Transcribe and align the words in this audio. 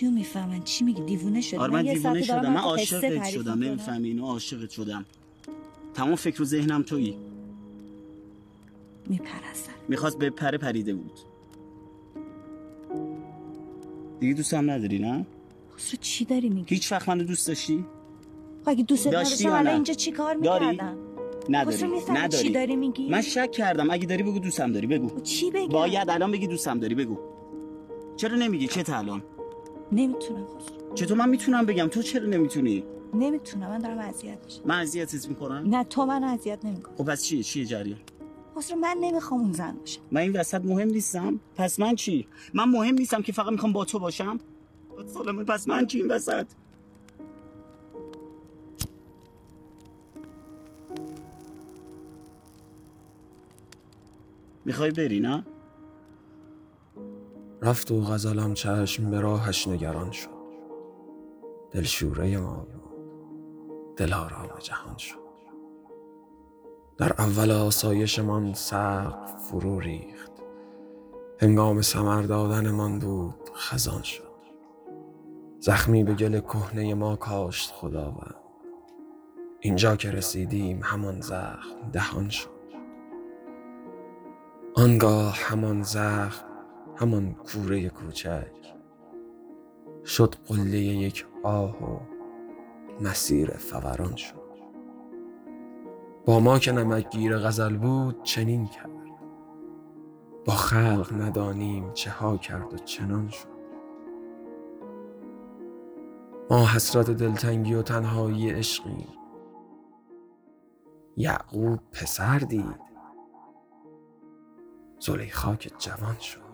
چیو 0.00 0.10
می‌فهمن؟ 0.10 0.62
چی 0.62 0.84
میگی؟ 0.84 1.02
دیوونه 1.02 1.40
شدی. 1.40 1.56
آره 1.56 1.72
من 1.72 1.82
دیوونه 1.82 2.22
شدم. 2.22 2.52
من 2.52 2.56
عاشقت 2.56 3.28
شدم. 3.28 3.58
نمی‌فهمی؟ 3.58 4.08
اینو 4.08 4.26
عاشقت 4.26 4.70
شدم. 4.70 5.04
تمام 5.94 6.14
فکر 6.14 6.42
و 6.42 6.44
ذهنم 6.44 6.82
تویی. 6.82 7.16
میپرستن 9.06 9.72
می‌خواست 9.88 10.18
به 10.18 10.30
پره 10.30 10.58
پریده 10.58 10.94
بود. 10.94 11.12
دیگه 14.20 14.34
دوست 14.34 14.54
هم 14.54 14.70
نداری 14.70 14.98
نه؟ 14.98 15.26
خسرو 15.76 15.98
چی 16.00 16.24
داری 16.24 16.48
میگی؟ 16.48 16.74
هیچ 16.74 16.92
وقت 16.92 17.08
منو 17.08 17.24
دوست 17.24 17.48
داشتی؟ 17.48 17.84
خب 18.64 18.68
اگه 18.68 18.82
دوست 18.82 19.08
داشتی 19.08 19.44
نه؟ 19.48 19.70
اینجا 19.70 19.94
چی 19.94 20.12
کار؟ 20.12 20.36
می‌کردم؟ 20.36 20.96
نداری 21.48 21.86
می‌فهمی 21.86 22.00
چی 22.00 22.12
نداری. 22.12 22.50
داری 22.50 22.76
میگی؟ 22.76 23.08
من 23.08 23.20
شک 23.20 23.52
کردم. 23.52 23.90
اگه 23.90 24.06
داری 24.06 24.22
بگو 24.22 24.38
دوستم 24.38 24.72
داری 24.72 24.86
بگو. 24.86 25.20
چی 25.20 25.50
بگم؟ 25.50 25.68
باید 25.68 26.10
الان 26.10 26.32
بگی 26.32 26.46
دوستم 26.46 26.78
داری 26.78 26.94
بگو. 26.94 27.18
چرا 28.16 28.36
نمیگی؟ 28.36 28.68
چه 28.68 28.98
الان 28.98 29.22
نمی‌تونم. 29.92 30.46
خسرو 30.46 30.94
چطور 30.94 31.16
من 31.16 31.28
می‌تونم 31.28 31.66
بگم؟ 31.66 31.88
تو 31.88 32.02
چرا 32.02 32.26
نمی‌تونی؟ 32.26 32.84
نمی‌تونم. 33.14 33.68
من 33.68 33.78
دارم 33.78 33.98
اذیت 33.98 34.38
میشم. 34.44 34.62
من 34.64 34.80
اذیتت 34.80 35.28
می‌کنم؟ 35.28 35.74
نه 35.74 35.84
تو 35.84 36.06
من 36.06 36.24
اذیت 36.24 36.64
نمیکن 36.64 36.92
خب 36.98 37.04
پس 37.04 37.24
چیه 37.24 37.42
چیه 37.42 37.64
جریان؟ 37.64 37.98
خسرو 38.56 38.78
من 38.78 38.96
نمی‌خوام 39.00 39.40
اون 39.40 39.52
زن 39.52 39.72
باشم 39.72 40.00
من 40.10 40.20
این 40.20 40.32
وسط 40.32 40.64
مهم 40.64 40.88
نیستم. 40.88 41.40
پس 41.56 41.80
من 41.80 41.94
چی؟ 41.94 42.26
من 42.54 42.64
مهم 42.64 42.94
نیستم 42.94 43.22
که 43.22 43.32
فقط 43.32 43.52
می‌خوام 43.52 43.72
با 43.72 43.84
تو 43.84 43.98
باشم؟ 43.98 44.38
سالمه 45.06 45.44
پس 45.44 45.68
من 45.68 45.86
چی 45.86 45.98
این 45.98 46.10
وسط؟ 46.10 46.46
می‌خوای 54.64 54.90
بری 54.90 55.20
نه؟ 55.20 55.46
رفت 57.70 57.90
و 57.90 58.00
غزلم 58.00 58.54
چشم 58.54 59.10
به 59.10 59.20
راهش 59.20 59.68
نگران 59.68 60.10
شد. 60.10 60.28
دلشوره 61.70 62.38
ما 62.38 62.54
بود 62.54 63.94
دل 63.96 64.12
آرام 64.12 64.48
جهان 64.58 64.96
شد. 64.96 65.16
در 66.98 67.12
اول 67.12 67.50
آسایشمان 67.50 68.54
سقف 68.54 69.34
فرو 69.34 69.80
ریخت. 69.80 70.30
هنگام 71.40 71.80
سمر 71.80 72.22
دادنمان 72.22 72.98
بود 72.98 73.50
خزان 73.54 74.02
شد. 74.02 74.30
زخمی 75.60 76.04
به 76.04 76.14
گل 76.14 76.40
کهنه 76.40 76.94
ما 76.94 77.16
کاشت 77.16 77.70
خداوند. 77.70 78.34
اینجا 79.60 79.96
که 79.96 80.10
رسیدیم 80.10 80.80
همان 80.82 81.20
زخم 81.20 81.90
دهان 81.92 82.28
شد. 82.28 82.50
آنگاه 84.74 85.36
همان 85.36 85.82
زخم 85.82 86.49
همان 87.00 87.34
کوره 87.34 87.88
کوچک. 87.88 88.74
شد 90.04 90.34
قله 90.46 90.78
یک 90.78 91.26
آه 91.42 91.82
و 91.84 92.00
مسیر 93.00 93.50
فوران 93.50 94.16
شد. 94.16 94.50
با 96.26 96.40
ما 96.40 96.58
که 96.58 96.72
نمکگیر 96.72 97.38
غزل 97.38 97.76
بود 97.76 98.22
چنین 98.22 98.66
کرد. 98.66 98.90
با 100.44 100.52
خلق 100.52 101.12
ندانیم 101.20 101.92
چه 101.92 102.10
ها 102.10 102.36
کرد 102.36 102.74
و 102.74 102.76
چنان 102.76 103.28
شد. 103.28 103.48
ما 106.50 106.66
حسرت 106.66 107.10
دلتنگی 107.10 107.74
و 107.74 107.82
تنهایی 107.82 108.50
عشقیم. 108.50 109.08
یعقوب 111.16 111.78
پسر 111.92 112.38
دید. 112.38 112.80
زلیخا 114.98 115.56
که 115.56 115.70
جوان 115.78 116.16
شد. 116.18 116.49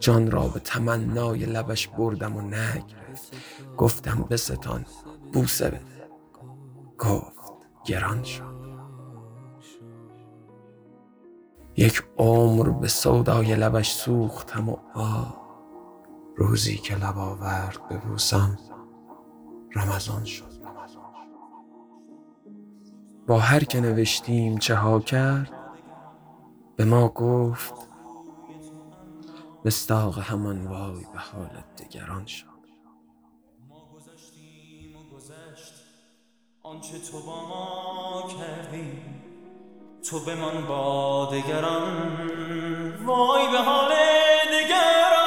جان 0.00 0.30
را 0.30 0.48
به 0.48 0.60
تمنای 0.60 1.46
لبش 1.46 1.88
بردم 1.88 2.36
و 2.36 2.40
نگرفت. 2.40 3.36
گفتم 3.76 4.26
بستان 4.30 4.84
بوسه 5.32 5.68
بده. 5.68 6.08
گفت 6.98 7.52
گران 7.84 8.22
شد 8.22 8.56
یک 11.76 12.04
عمر 12.18 12.68
به 12.68 12.88
سودای 12.88 13.54
لبش 13.54 13.92
سوختم 13.92 14.68
و 14.68 14.76
آه 14.94 15.46
روزی 16.36 16.76
که 16.76 16.96
لب 16.96 17.18
آورد 17.18 17.88
ببوسم 17.88 18.58
رمضان 19.74 20.24
شد. 20.24 20.56
با 23.26 23.38
هر 23.38 23.64
که 23.64 23.80
نوشتیم 23.80 24.58
چه 24.58 24.74
ها 24.74 25.00
کرد 25.00 25.52
به 26.76 26.84
ما 26.84 27.08
گفت 27.08 27.85
مستاق 29.66 30.18
همان 30.18 30.66
وای 30.66 31.06
به 31.12 31.18
حالت 31.18 31.82
دگران 31.82 32.26
شد. 32.26 32.46
گذشتیم 33.94 34.96
و 34.96 35.16
گذشت. 35.16 35.72
آنچه 36.62 36.98
تو 36.98 37.20
با 37.20 37.48
ما 37.48 38.28
کردی 38.38 38.98
تو 40.10 40.20
بمان 40.20 40.66
با 40.66 41.28
دگران. 41.32 43.04
وای 43.04 43.50
به 43.52 43.58
حال 43.58 43.90
دگران 44.52 45.26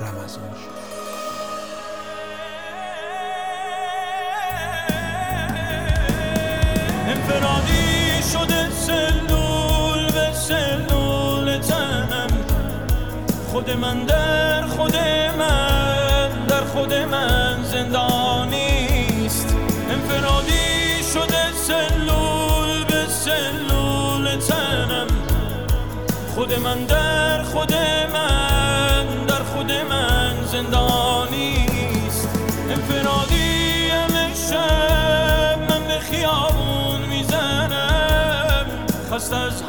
رمضان 0.00 0.54
شد. 0.54 0.85
خود 13.56 13.70
من 13.70 14.04
در 14.04 14.62
خود 14.66 14.96
من 15.38 16.46
در 16.48 16.64
خود 16.64 16.94
من 16.94 17.64
زندانیست 17.64 19.56
انفرادی 19.90 21.02
شده 21.14 21.52
سلول 21.52 22.84
به 22.84 23.06
سلول 23.08 24.36
تنم. 24.36 25.06
خود 26.34 26.52
من 26.58 26.84
در 26.84 27.42
خود 27.42 27.74
من 28.12 29.06
در 29.26 29.42
خود 29.42 29.72
من 29.72 30.34
زندانیست 30.52 32.28
انفرادی 32.70 33.88
همه 33.88 34.34
شب 34.50 35.58
من 35.70 35.88
به 35.88 35.98
خیابون 35.98 37.00
می‌زنم. 37.08 38.66
خست 39.12 39.32
از 39.32 39.62